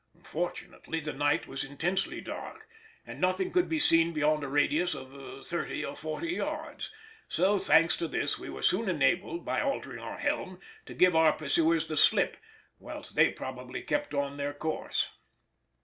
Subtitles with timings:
[0.23, 2.67] Fortunately the night was intensely dark,
[3.05, 6.91] and nothing could be seen beyond a radius of thirty or forty yards,
[7.27, 11.33] so, thanks to this, we were soon enabled, by altering our helm, to give our
[11.33, 12.35] pursuers the slip,
[12.79, 15.09] whilst they probably kept on their course.